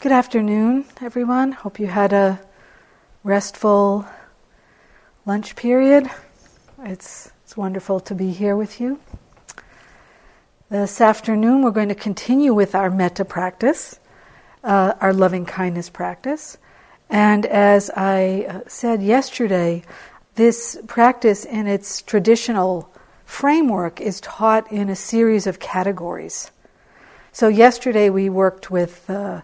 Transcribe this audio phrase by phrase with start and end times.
[0.00, 1.50] Good afternoon, everyone.
[1.50, 2.38] Hope you had a
[3.24, 4.06] restful
[5.26, 6.08] lunch period.
[6.84, 9.00] It's, it's wonderful to be here with you.
[10.70, 13.98] This afternoon, we're going to continue with our metta practice,
[14.62, 16.58] uh, our loving kindness practice.
[17.10, 19.82] And as I uh, said yesterday,
[20.36, 22.88] this practice in its traditional
[23.24, 26.52] framework is taught in a series of categories.
[27.32, 29.40] So, yesterday we worked with uh,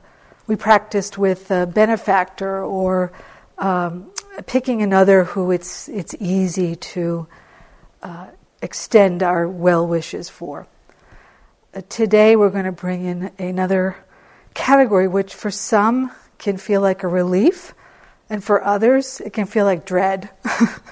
[0.47, 3.13] we practiced with a benefactor or
[3.59, 4.11] um,
[4.47, 7.27] picking another who it's, it's easy to
[8.03, 8.27] uh,
[8.61, 10.67] extend our well wishes for.
[11.73, 13.97] Uh, today we're going to bring in another
[14.53, 17.75] category which for some can feel like a relief,
[18.29, 20.29] and for others it can feel like dread.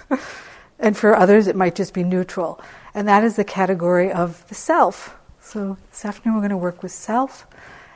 [0.78, 2.60] and for others it might just be neutral.
[2.94, 5.16] And that is the category of the self.
[5.40, 7.46] So this afternoon we're going to work with self.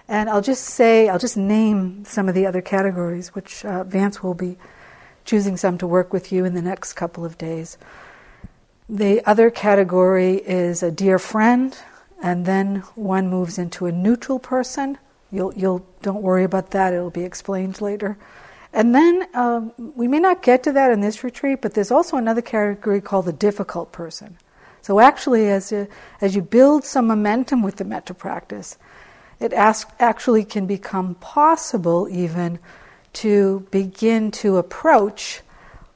[0.08, 4.22] And I'll just say, I'll just name some of the other categories, which uh, Vance
[4.22, 4.56] will be
[5.24, 7.76] choosing some to work with you in the next couple of days.
[8.88, 11.76] The other category is a dear friend,
[12.22, 14.98] and then one moves into a neutral person.
[15.32, 18.16] You'll, you'll don't worry about that; it'll be explained later.
[18.72, 22.16] And then um, we may not get to that in this retreat, but there's also
[22.16, 24.38] another category called the difficult person.
[24.82, 25.88] So actually, as you,
[26.20, 28.78] as you build some momentum with the metta practice,
[29.40, 32.58] it ask, actually can become possible even
[33.14, 35.40] to begin to approach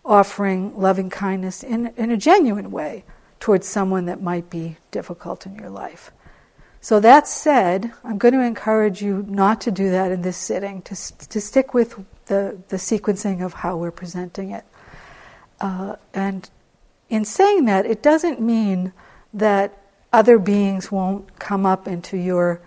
[0.04, 3.04] offering loving kindness in, in a genuine way
[3.38, 6.10] towards someone that might be difficult in your life.
[6.82, 10.80] So, that said, I'm going to encourage you not to do that in this sitting,
[10.82, 10.94] to,
[11.28, 14.64] to stick with the, the sequencing of how we're presenting it.
[15.60, 16.48] Uh, and
[17.10, 18.94] in saying that, it doesn't mean
[19.34, 19.76] that
[20.10, 22.62] other beings won't come up into your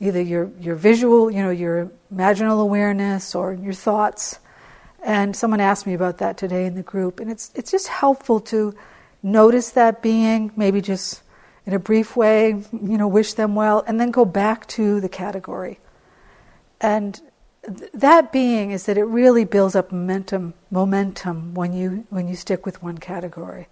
[0.00, 4.38] either your, your visual, you know, your imaginal awareness or your thoughts.
[5.02, 7.20] And someone asked me about that today in the group.
[7.20, 8.74] And it's, it's just helpful to
[9.22, 11.22] notice that being, maybe just
[11.64, 15.08] in a brief way, you know, wish them well, and then go back to the
[15.08, 15.80] category.
[16.80, 17.20] And
[17.66, 22.36] th- that being is that it really builds up momentum, momentum when you, when you
[22.36, 23.66] stick with one category.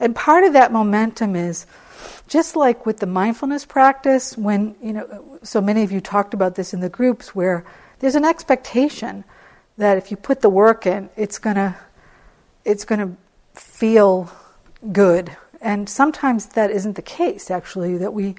[0.00, 1.66] And part of that momentum is
[2.28, 6.54] just like with the mindfulness practice, when, you know, so many of you talked about
[6.54, 7.64] this in the groups where
[7.98, 9.24] there's an expectation
[9.78, 11.76] that if you put the work in, it's gonna,
[12.64, 13.16] it's gonna
[13.54, 14.30] feel
[14.92, 15.36] good.
[15.60, 18.34] And sometimes that isn't the case, actually, that we,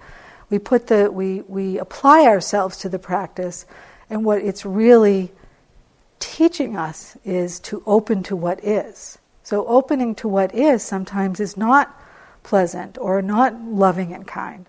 [0.49, 3.65] we put the, we, we apply ourselves to the practice,
[4.09, 5.31] and what it's really
[6.19, 9.17] teaching us is to open to what is.
[9.43, 11.99] So opening to what is sometimes is not
[12.43, 14.67] pleasant or not loving and kind.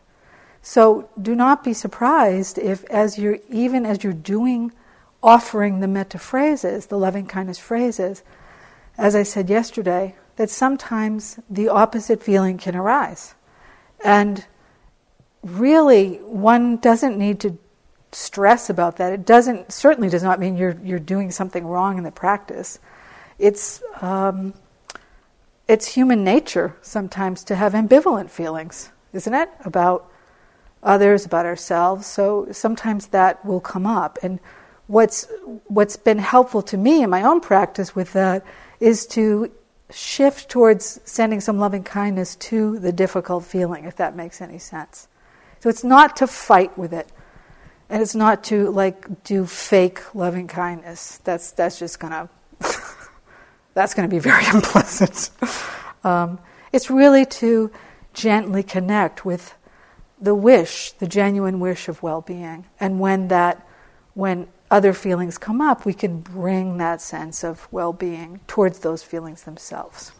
[0.62, 4.72] So do not be surprised if, as you're even as you're doing,
[5.22, 8.22] offering the metta phrases, the loving kindness phrases,
[8.96, 13.34] as I said yesterday, that sometimes the opposite feeling can arise,
[14.02, 14.46] and
[15.42, 17.58] really one doesn't need to
[18.12, 19.12] stress about that.
[19.12, 22.78] It doesn't certainly does not mean you're you're doing something wrong in the practice.
[23.38, 24.54] It's um,
[25.66, 29.48] it's human nature sometimes to have ambivalent feelings, isn't it?
[29.64, 30.10] About
[30.82, 32.06] others, about ourselves.
[32.06, 34.18] So sometimes that will come up.
[34.22, 34.40] And
[34.86, 35.26] what's
[35.66, 38.44] what's been helpful to me in my own practice with that
[38.80, 39.50] is to
[39.90, 45.08] shift towards sending some loving kindness to the difficult feeling, if that makes any sense.
[45.60, 47.08] So it's not to fight with it.
[47.88, 51.18] And it's not to like do fake loving kindness.
[51.24, 52.28] That's that's just gonna
[53.74, 55.30] that's going to be very unpleasant.
[56.02, 56.38] Um,
[56.72, 57.70] it's really to
[58.12, 59.54] gently connect with
[60.20, 63.66] the wish, the genuine wish of well-being, and when that,
[64.14, 69.42] when other feelings come up, we can bring that sense of well-being towards those feelings
[69.42, 70.12] themselves.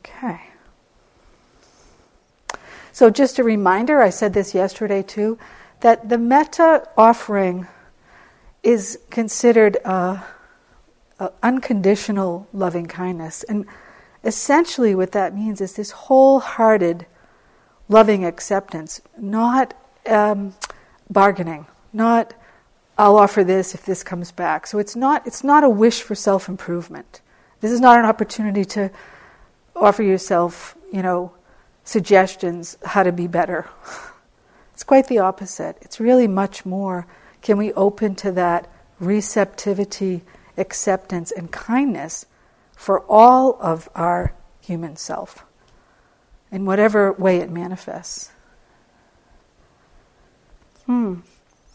[0.00, 0.40] Okay.
[2.92, 5.38] So, just a reminder, I said this yesterday too,
[5.80, 7.66] that the metta offering
[8.62, 9.76] is considered.
[9.84, 10.22] Uh,
[11.18, 13.42] uh, unconditional loving kindness.
[13.44, 13.66] And
[14.24, 17.06] essentially, what that means is this wholehearted
[17.88, 19.74] loving acceptance, not
[20.06, 20.54] um,
[21.10, 22.34] bargaining, not
[22.98, 24.66] I'll offer this if this comes back.
[24.66, 27.20] So it's not it's not a wish for self improvement.
[27.60, 28.90] This is not an opportunity to
[29.74, 31.32] offer yourself, you know,
[31.84, 33.68] suggestions how to be better.
[34.72, 35.78] It's quite the opposite.
[35.80, 37.06] It's really much more.
[37.40, 38.70] Can we open to that
[39.00, 40.20] receptivity
[40.56, 42.26] acceptance, and kindness
[42.74, 45.44] for all of our human self,
[46.50, 48.30] in whatever way it manifests.
[50.86, 51.16] Hmm.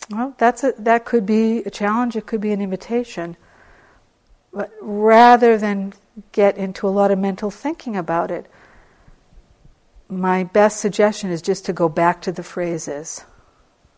[0.10, 3.38] Well, that's a, that could be a challenge, it could be an invitation.
[4.54, 5.94] But rather than
[6.32, 8.48] get into a lot of mental thinking about it,
[10.10, 13.24] my best suggestion is just to go back to the phrases.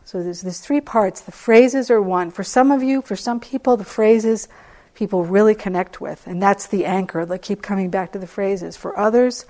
[0.05, 1.21] So there's, there's three parts.
[1.21, 2.29] The phrases are one.
[2.29, 4.47] For some of you, for some people, the phrases
[4.95, 7.25] people really connect with, and that's the anchor.
[7.25, 8.77] They keep coming back to the phrases.
[8.77, 9.45] For others,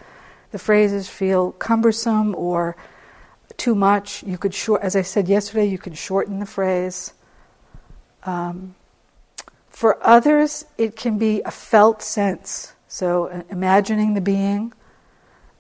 [0.52, 2.76] the phrases feel cumbersome or
[3.58, 4.24] too much.
[4.24, 7.14] You could short, as I said yesterday, you can shorten the phrase.
[8.24, 8.76] Um,
[9.68, 12.74] for others, it can be a felt sense.
[12.88, 14.72] So uh, imagining the being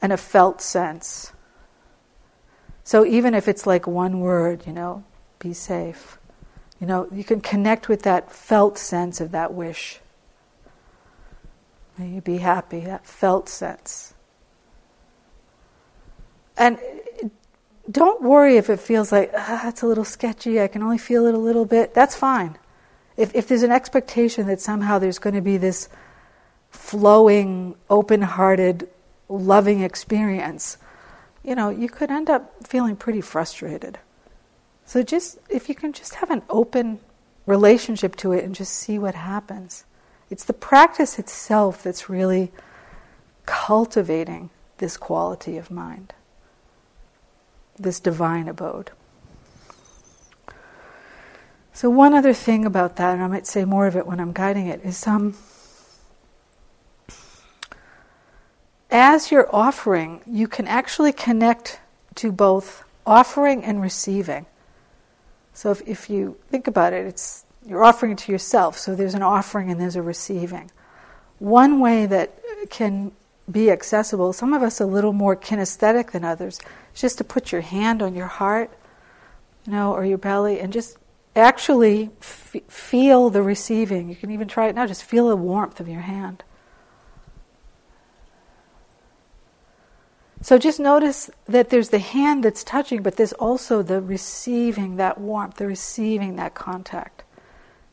[0.01, 1.33] and a felt sense.
[2.83, 5.03] So even if it's like one word, you know,
[5.39, 6.19] be safe.
[6.83, 10.01] You know, you can connect with that felt sense of that wish.
[11.97, 14.13] May you be happy, that felt sense.
[16.57, 16.77] And
[17.89, 21.25] don't worry if it feels like, ah, it's a little sketchy, I can only feel
[21.25, 21.93] it a little bit.
[21.93, 22.57] That's fine.
[23.15, 25.87] If, if there's an expectation that somehow there's going to be this
[26.69, 28.89] flowing, open hearted,
[29.29, 30.77] loving experience,
[31.45, 33.99] you know, you could end up feeling pretty frustrated.
[34.85, 36.99] So just, if you can just have an open
[37.45, 39.85] relationship to it and just see what happens.
[40.29, 42.51] It's the practice itself that's really
[43.45, 46.13] cultivating this quality of mind,
[47.77, 48.91] this divine abode.
[51.75, 54.31] So, one other thing about that, and I might say more of it when I'm
[54.31, 55.35] guiding it, is um,
[58.91, 61.79] as you're offering, you can actually connect
[62.15, 64.45] to both offering and receiving.
[65.53, 69.13] So, if, if you think about it, it's you're offering it to yourself, so there's
[69.13, 70.69] an offering and there's a receiving.
[71.39, 72.37] One way that
[72.69, 73.13] can
[73.49, 76.59] be accessible, some of us a little more kinesthetic than others,
[76.93, 78.71] is just to put your hand on your heart,
[79.65, 80.97] you know, or your belly, and just
[81.35, 84.09] actually f- feel the receiving.
[84.09, 86.43] You can even try it now, just feel the warmth of your hand.
[90.43, 95.17] So just notice that there's the hand that's touching, but there's also the receiving that
[95.17, 97.23] warmth, the receiving that contact.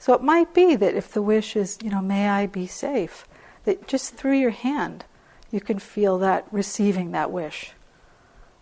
[0.01, 3.29] So it might be that if the wish is, you know, may I be safe,
[3.67, 5.05] that just through your hand
[5.53, 7.71] you can feel that receiving that wish.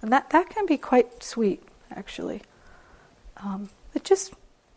[0.03, 2.43] And that, that can be quite sweet, actually.
[3.39, 4.35] Um, it just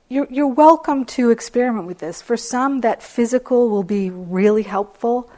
[0.08, 2.22] you're, you're welcome to experiment with this.
[2.22, 5.30] For some, that physical will be really helpful.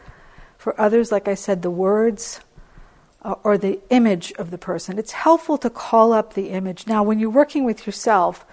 [0.60, 2.40] For others, like I said, the words
[3.24, 5.00] uh, or the image of the person.
[5.00, 6.88] It's helpful to call up the image.
[6.88, 8.46] Now, when you're working with yourself,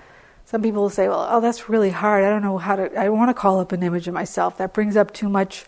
[0.45, 2.25] some people will say, well, oh, that's really hard.
[2.25, 4.59] I don't know how to, I want to call up an image of myself.
[4.59, 5.65] That brings up too much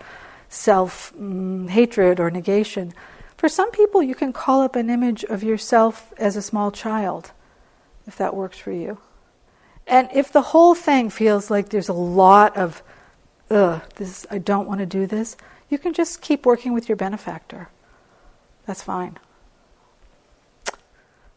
[0.49, 2.93] self mm, hatred or negation.
[3.37, 7.32] For some people, you can call up an image of yourself as a small child,
[8.06, 8.98] if that works for you.
[9.87, 12.82] And if the whole thing feels like there's a lot of,
[13.50, 15.37] ugh, this, I don't want to do this,
[15.69, 17.69] you can just keep working with your benefactor.
[18.67, 19.19] That's fine.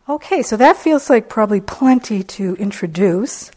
[0.08, 3.52] Okay, so that feels like probably plenty to introduce.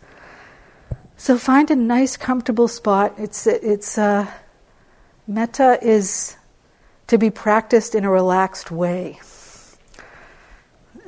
[1.17, 3.15] So find a nice, comfortable spot.
[3.19, 4.31] It's it's uh,
[5.83, 6.37] is
[7.09, 9.21] to be practiced in a relaxed way.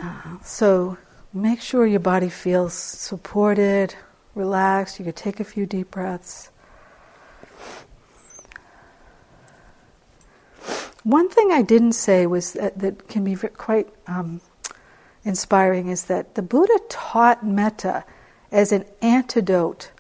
[0.03, 0.99] Uh, so
[1.33, 3.95] Make sure your body feels supported,
[4.35, 4.99] relaxed.
[4.99, 6.51] You could take a few deep breaths.
[11.11, 14.41] One thing I didn't say was that, that can be quite um,
[15.25, 18.05] inspiring is that the Buddha taught metta
[18.53, 19.91] as an antidote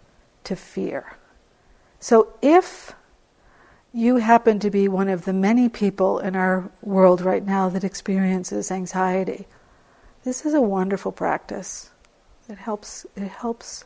[0.44, 1.16] to fear.
[1.98, 2.94] So if
[3.92, 7.82] you happen to be one of the many people in our world right now that
[7.82, 9.48] experiences anxiety,
[10.22, 11.90] this is a wonderful practice.
[12.48, 13.84] It helps, it helps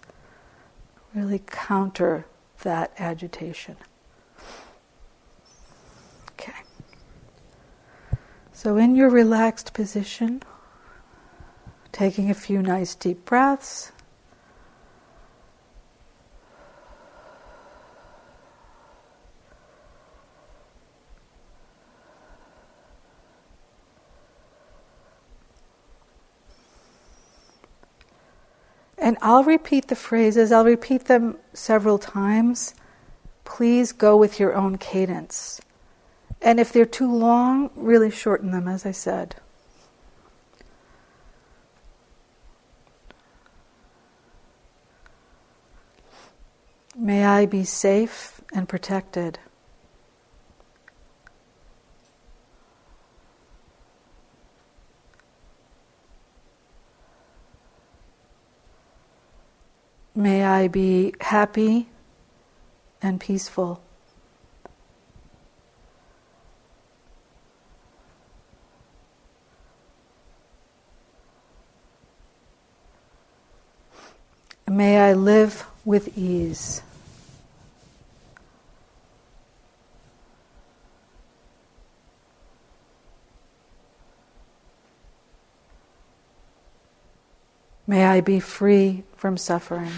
[1.15, 2.27] really counter
[2.65, 3.77] that agitation.
[6.33, 6.53] Okay.
[8.57, 10.41] So, in your relaxed position,
[11.91, 13.91] taking a few nice deep breaths.
[28.97, 32.75] And I'll repeat the phrases, I'll repeat them several times.
[33.45, 35.61] Please go with your own cadence.
[36.45, 39.35] And if they're too long, really shorten them, as I said.
[46.97, 49.41] May I be safe and protected.
[60.15, 61.89] may I be happy
[63.03, 63.84] and peaceful.
[74.85, 76.83] May I live with ease.
[87.87, 89.91] May I be free from suffering.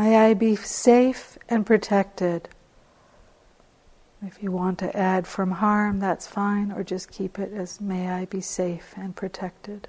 [0.00, 2.48] May I be safe and protected.
[4.22, 8.08] If you want to add from harm, that's fine, or just keep it as may
[8.08, 9.88] I be safe and protected.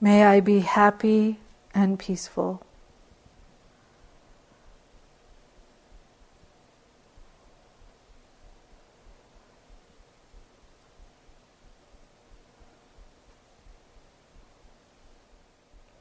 [0.00, 1.40] May I be happy
[1.74, 2.64] and peaceful.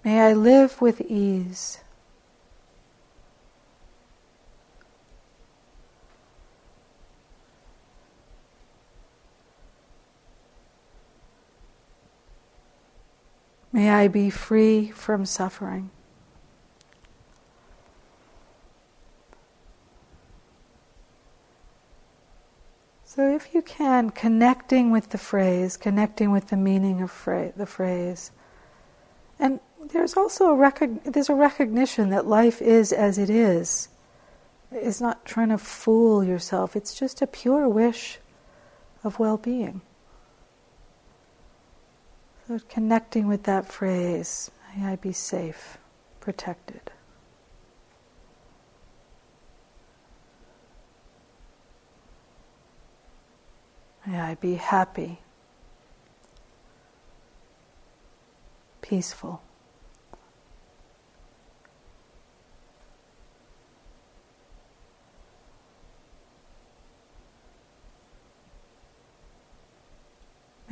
[0.03, 1.79] May I live with ease.
[13.71, 15.89] May I be free from suffering.
[23.03, 28.31] So, if you can, connecting with the phrase, connecting with the meaning of the phrase,
[29.39, 29.59] and
[29.91, 33.89] there's also a recog- there's a recognition that life is as it is.
[34.71, 36.75] It's not trying to fool yourself.
[36.75, 38.19] It's just a pure wish
[39.03, 39.81] of well-being.
[42.47, 45.77] So connecting with that phrase, may I be safe,
[46.19, 46.91] protected.
[54.05, 55.19] May I be happy,
[58.81, 59.41] peaceful.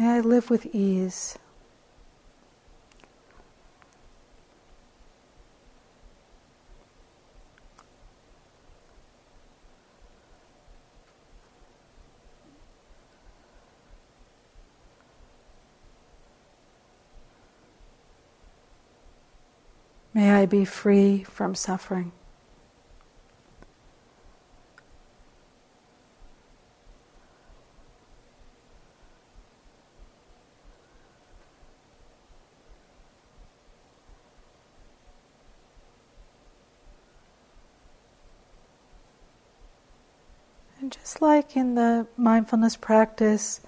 [0.02, 1.38] May I live with ease.
[20.16, 22.12] May I be free from suffering.
[40.82, 43.62] And like in the mindfulness practice,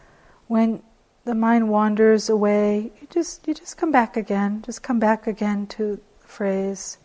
[0.48, 0.81] when
[1.25, 4.62] the mind wanders away, you just you just come back again.
[4.65, 6.98] Just come back again to the phrase.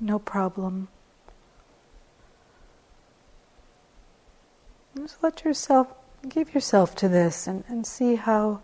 [0.00, 0.88] No problem.
[4.96, 5.88] Just let yourself
[6.28, 8.62] give yourself to this and, and see how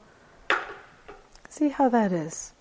[1.49, 2.53] see how that is.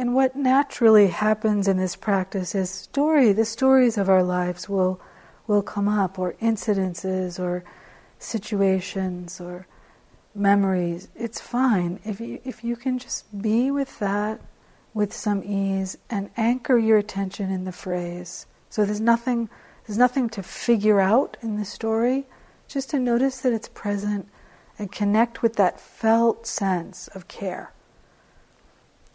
[0.00, 4.98] And what naturally happens in this practice is story, the stories of our lives will
[5.46, 7.64] will come up, or incidences, or
[8.18, 9.66] situations, or
[10.34, 11.08] memories.
[11.14, 14.40] It's fine if you if you can just be with that
[14.94, 18.46] with some ease and anchor your attention in the phrase.
[18.70, 19.50] So there's nothing
[19.86, 22.26] there's nothing to figure out in the story,
[22.68, 24.30] just to notice that it's present
[24.78, 27.74] and connect with that felt sense of care.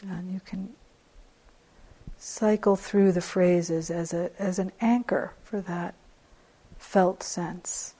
[0.07, 0.69] And you can
[2.17, 5.95] cycle through the phrases as, a, as an anchor for that
[6.77, 7.94] felt sense.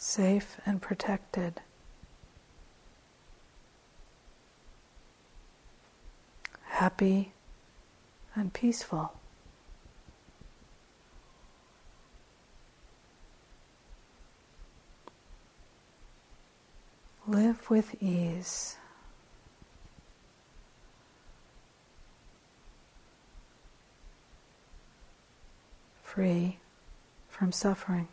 [0.00, 1.60] Safe and protected.
[6.68, 7.32] Happy
[8.34, 9.12] and peaceful.
[17.28, 18.76] Live with ease.
[26.02, 26.56] Free
[27.28, 28.08] from suffering.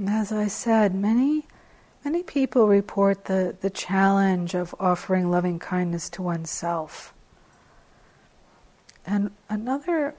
[0.00, 1.46] And as I said, many
[2.02, 7.12] many people report the, the challenge of offering loving kindness to oneself.
[9.06, 10.14] And another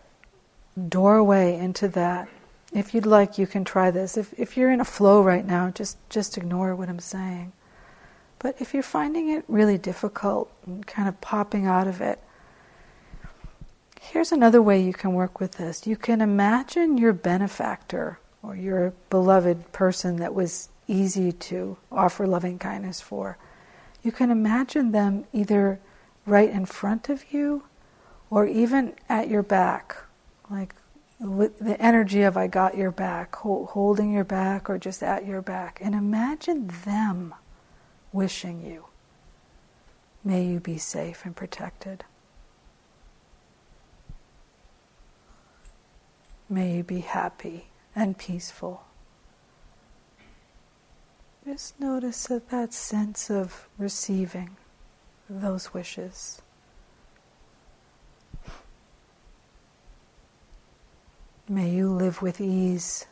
[0.87, 2.27] doorway into that,
[2.71, 4.17] if you'd like, you can try this.
[4.17, 7.51] If, if you're in a flow right now, just, just ignore what I'm saying.
[8.37, 12.19] But if you're finding it really difficult and kind of popping out of it,
[13.99, 15.87] here's another way you can work with this.
[15.87, 22.59] You can imagine your benefactor or your beloved person that was easy to offer loving
[22.59, 23.37] kindness for.
[24.03, 25.79] You can imagine them either
[26.25, 27.63] right in front of you
[28.29, 29.95] or even at your back,
[30.49, 30.73] like
[31.19, 35.41] with the energy of I got your back, holding your back or just at your
[35.41, 35.79] back.
[35.81, 37.35] And imagine them
[38.11, 38.85] wishing you,
[40.23, 42.03] may you be safe and protected.
[46.49, 48.83] May you be happy and peaceful.
[51.45, 54.57] Just notice that, sense of receiving
[55.29, 56.41] those wishes.
[61.49, 63.07] May you live with ease.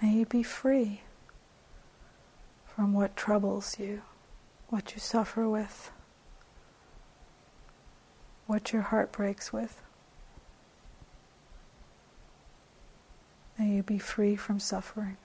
[0.00, 1.02] May you be free
[2.64, 4.02] from what troubles you,
[4.68, 5.90] what you suffer with,
[8.46, 9.82] what your heart breaks with.
[13.58, 15.16] May you be free from suffering.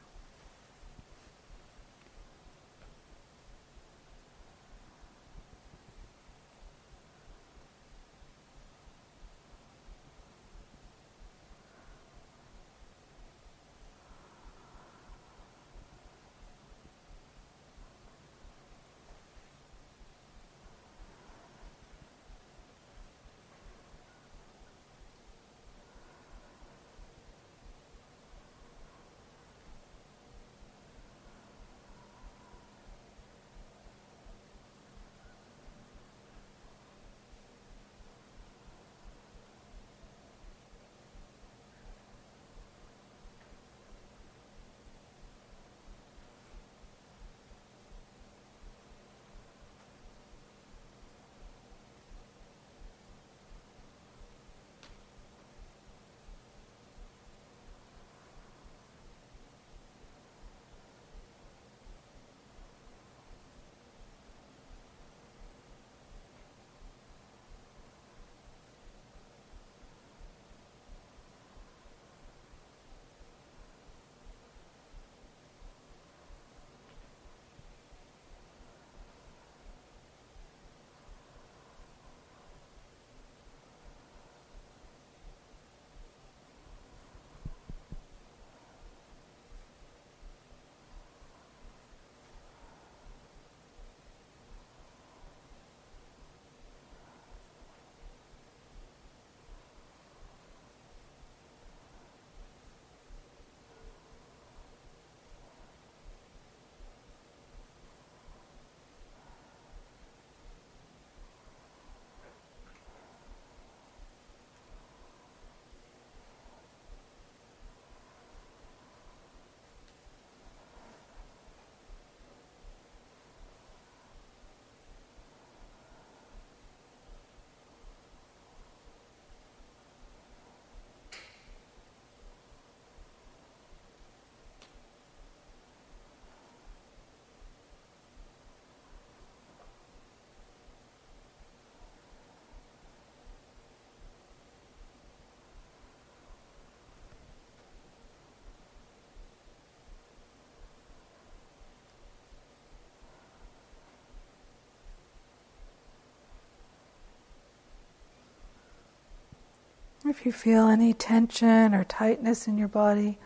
[160.14, 163.18] If you feel any tension or tightness in your body,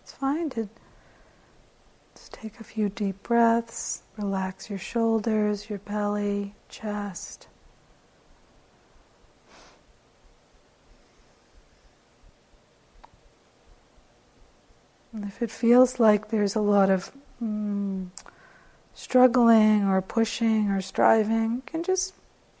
[0.00, 0.68] it's fine to
[2.14, 7.48] just take a few deep breaths, relax your shoulders, your belly, chest.
[15.12, 17.10] And if it feels like there's a lot of
[17.42, 18.06] mm,
[18.94, 22.14] struggling or pushing or striving, you can just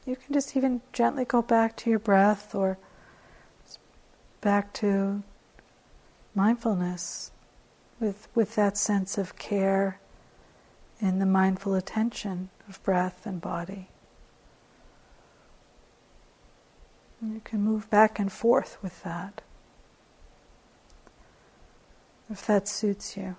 [0.04, 2.78] you can just even gently go back to your breath or
[4.46, 5.24] back to
[6.32, 7.32] mindfulness
[7.98, 9.98] with, with that sense of care
[11.00, 13.88] in the mindful attention of breath and body.
[17.20, 19.42] And you can move back and forth with that.
[22.30, 23.34] if that suits you.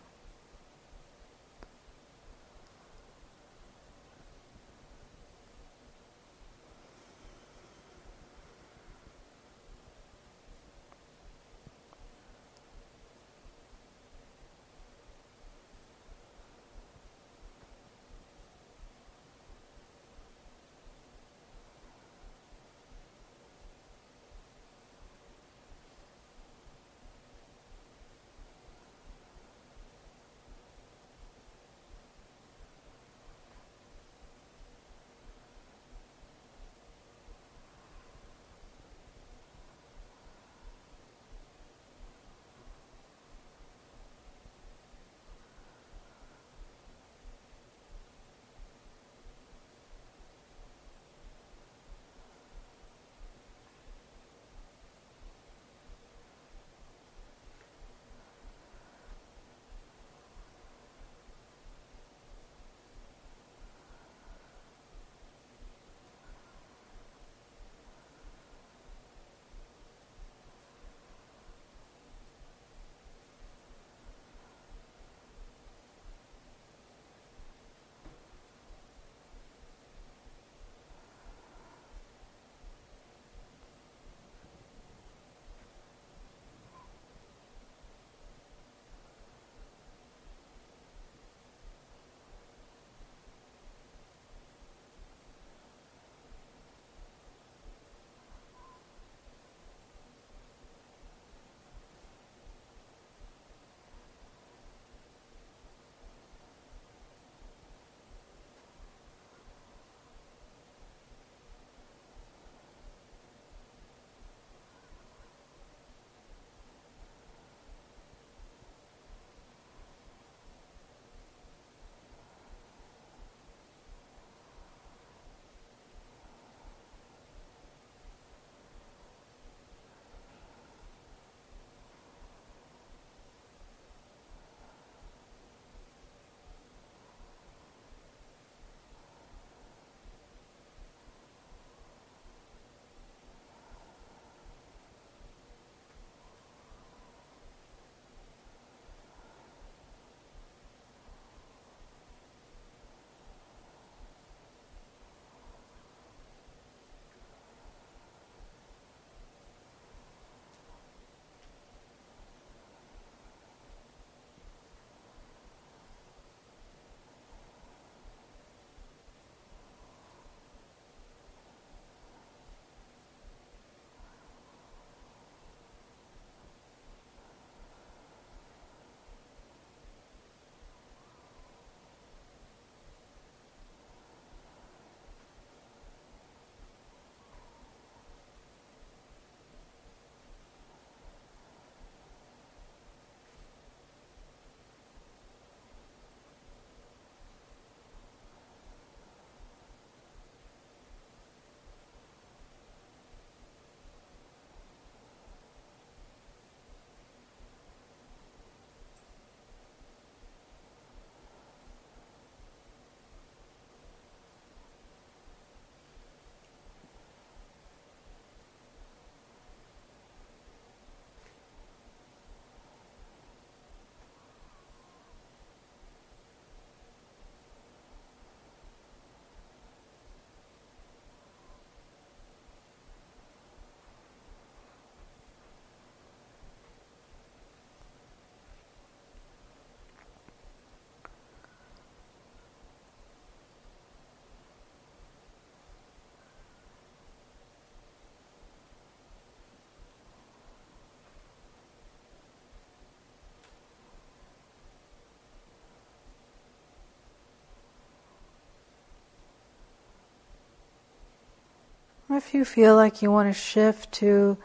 [262.18, 264.40] If you feel like you want to shift to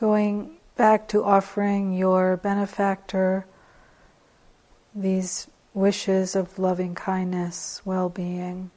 [0.00, 3.46] going back to offering your benefactor
[4.94, 8.70] these wishes of loving kindness, well being,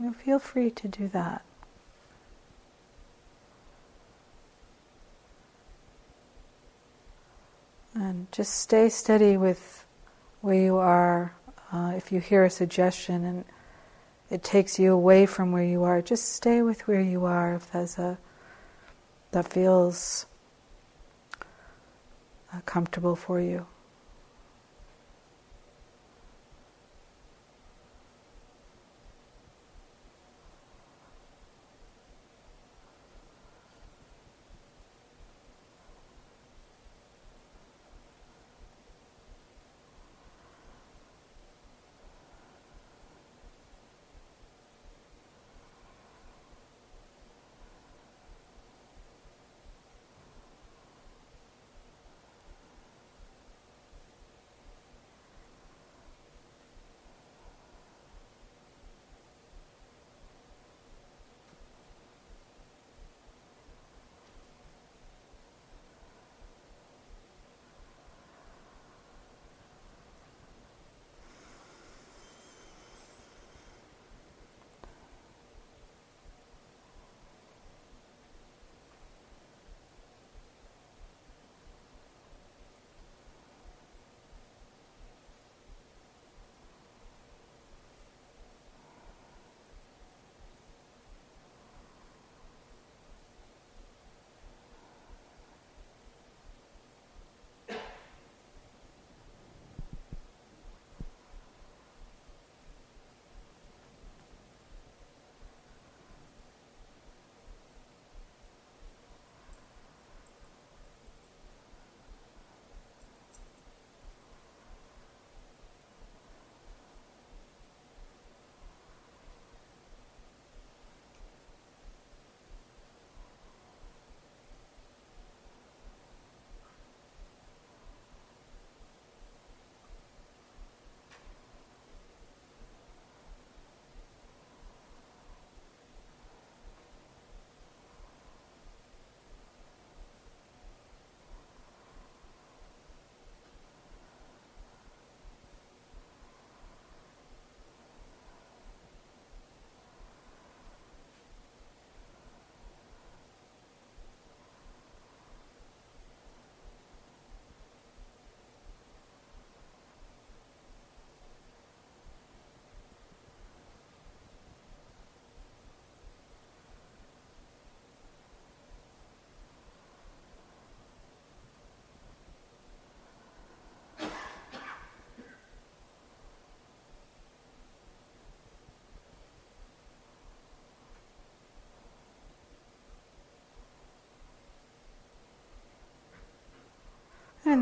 [0.00, 1.42] you feel free to do that.
[7.92, 9.84] And just stay steady with
[10.42, 11.34] where you are.
[11.72, 13.44] Uh, if you hear a suggestion and
[14.30, 17.70] it takes you away from where you are, just stay with where you are if
[17.72, 18.18] there's a
[19.32, 20.26] that feels
[22.52, 23.66] uh, comfortable for you.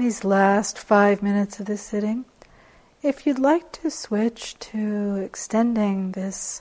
[0.03, 2.25] These last five minutes of this sitting,
[3.03, 6.61] if you'd like to switch to extending this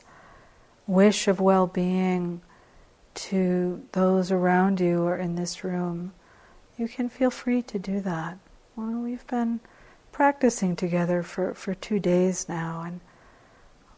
[0.85, 2.39] wish of well being
[3.15, 6.13] to those around you or in this room,
[6.77, 8.37] you can feel free to do that.
[8.75, 9.59] Well, we've been
[10.11, 12.99] practicing together for, for two days now and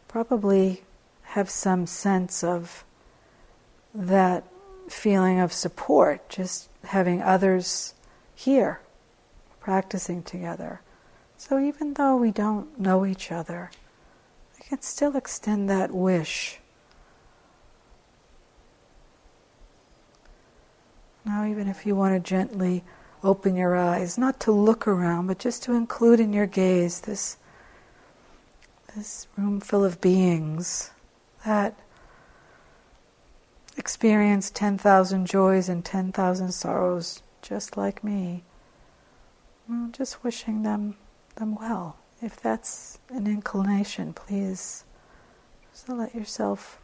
[0.08, 0.84] probably
[1.22, 2.82] have some sense of
[3.94, 4.44] that
[4.88, 7.92] feeling of support, just having others
[8.34, 8.80] here
[9.64, 10.82] practicing together.
[11.38, 13.70] So even though we don't know each other,
[14.54, 16.58] we can still extend that wish.
[21.24, 22.84] Now, even if you want to gently
[23.22, 27.38] open your eyes, not to look around, but just to include in your gaze this,
[28.94, 30.90] this room full of beings
[31.46, 31.74] that
[33.78, 38.44] experience 10,000 joys and 10,000 sorrows just like me.
[39.68, 40.96] Well, just wishing them
[41.36, 41.96] them well.
[42.20, 44.84] If that's an inclination, please
[45.72, 46.80] just let yourself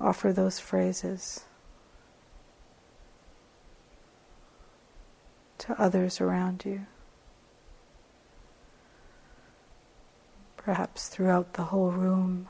[0.00, 1.44] offer those phrases
[5.58, 6.86] to others around you.
[10.56, 12.48] Perhaps throughout the whole room.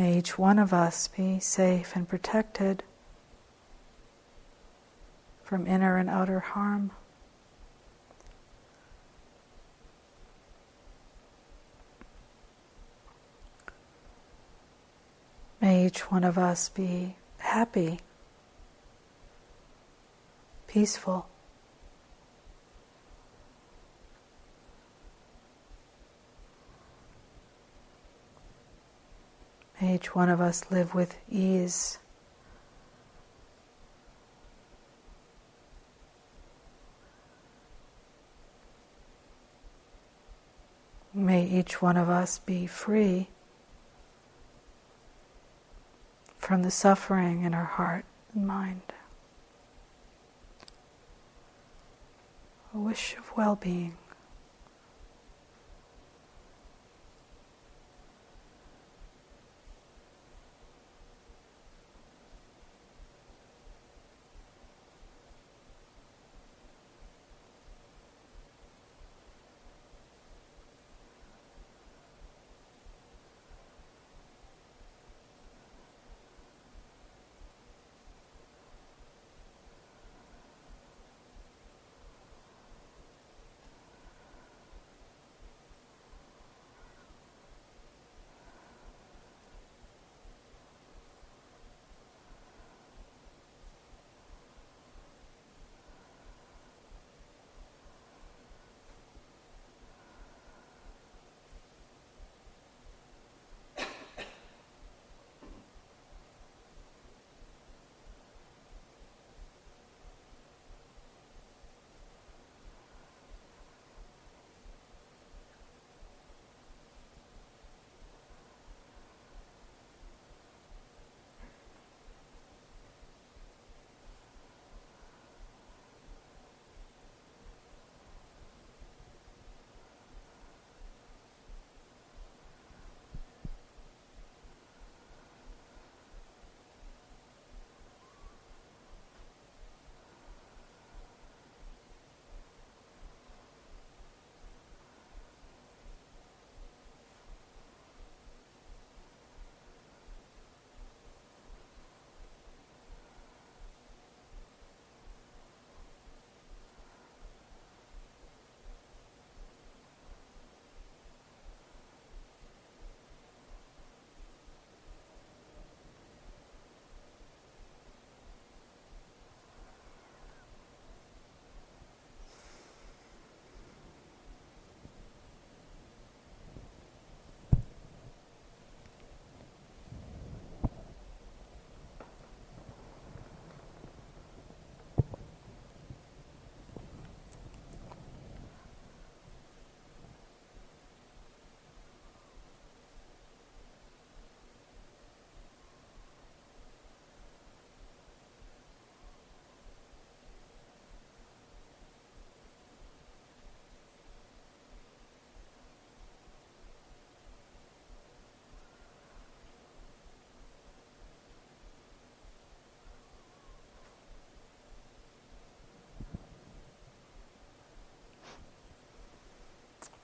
[0.00, 2.84] May each one of us be safe and protected
[5.44, 6.90] from inner and outer harm.
[15.60, 18.00] May each one of us be happy,
[20.66, 21.28] peaceful,
[29.90, 31.98] May each one of us live with ease.
[41.12, 43.30] May each one of us be free
[46.38, 48.92] from the suffering in our heart and mind.
[52.72, 53.96] A wish of well being.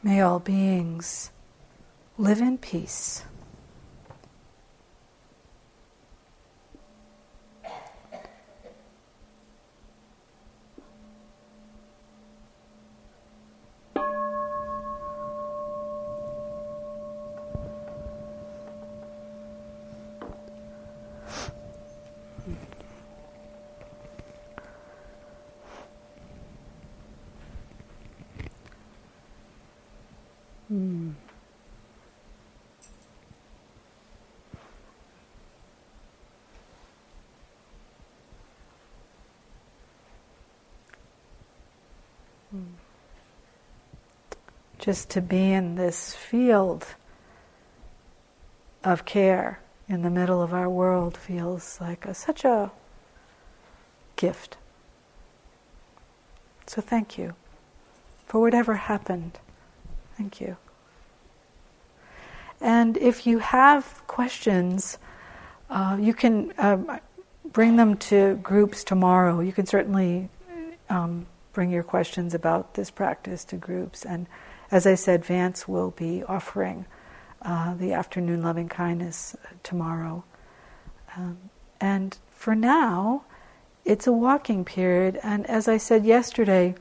[0.07, 1.33] May all beings
[2.17, 3.25] live in peace.
[44.87, 46.87] Just to be in this field
[48.85, 49.59] of care
[49.89, 52.71] in the middle of our world feels like a, such a
[54.15, 54.59] gift.
[56.69, 57.35] So thank you
[58.29, 59.41] for whatever happened.
[60.17, 60.57] Thank you.
[62.61, 64.99] And if you have questions,
[65.69, 67.01] uh, you can um,
[67.53, 69.41] bring them to groups tomorrow.
[69.41, 70.29] You can certainly
[70.89, 74.05] um, bring your questions about this practice to groups.
[74.05, 74.29] And
[74.71, 76.87] as I said, Vance will be offering
[77.43, 80.25] uh, the afternoon loving kindness uh, tomorrow.
[81.17, 81.39] Um,
[81.81, 83.25] and for now,
[83.85, 85.21] it's a walking period.
[85.23, 86.75] And as I said yesterday,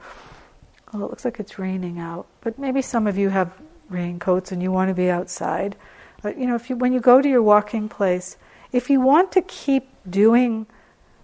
[0.91, 3.53] well, it looks like it's raining out, but maybe some of you have
[3.89, 5.75] raincoats and you want to be outside.
[6.21, 8.37] But you know, if you when you go to your walking place,
[8.71, 10.65] if you want to keep doing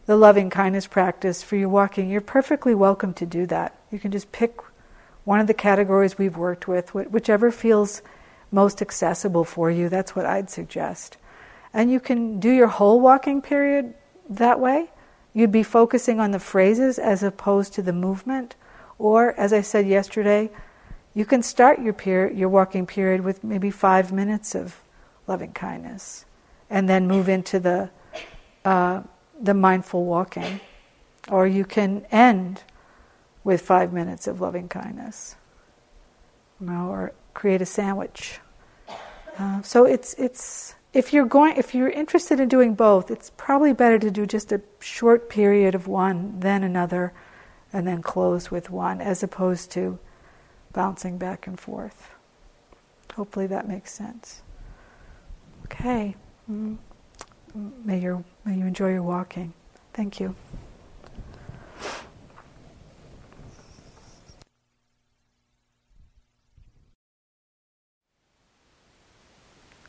[0.05, 3.75] the loving kindness practice for your walking, you're perfectly welcome to do that.
[3.91, 4.59] You can just pick
[5.23, 8.01] one of the categories we've worked with, whichever feels
[8.51, 9.89] most accessible for you.
[9.89, 11.17] That's what I'd suggest.
[11.73, 13.93] And you can do your whole walking period
[14.29, 14.89] that way.
[15.33, 18.55] You'd be focusing on the phrases as opposed to the movement.
[18.99, 20.49] Or, as I said yesterday,
[21.13, 24.81] you can start your period, your walking period with maybe five minutes of
[25.27, 26.25] loving kindness,
[26.69, 27.89] and then move into the
[28.65, 29.01] uh,
[29.39, 30.59] the mindful walking.
[31.29, 32.63] Or you can end
[33.43, 35.35] with five minutes of loving kindness,
[36.67, 38.39] or create a sandwich.
[39.37, 43.73] Uh, so it's it's if you're going if you're interested in doing both, it's probably
[43.73, 47.13] better to do just a short period of one, then another,
[47.73, 49.97] and then close with one, as opposed to
[50.73, 52.11] bouncing back and forth.
[53.15, 54.41] Hopefully that makes sense.
[55.65, 56.15] Okay.
[56.49, 56.77] Mm.
[57.83, 59.53] May, your, may you enjoy your walking.
[59.93, 60.35] Thank you.